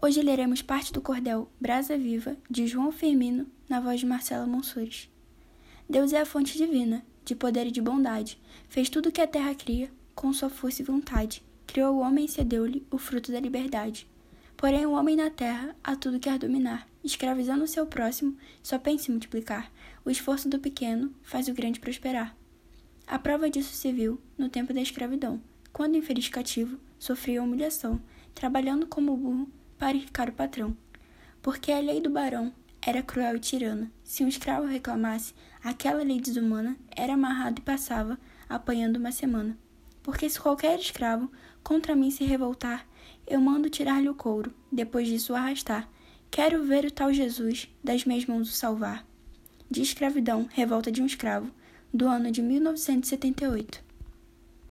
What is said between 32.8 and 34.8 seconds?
era cruel e tirana. Se um escravo